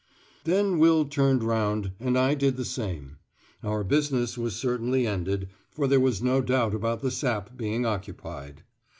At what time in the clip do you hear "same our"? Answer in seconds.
2.65-3.83